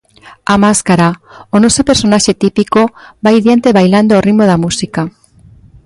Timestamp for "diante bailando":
3.45-4.11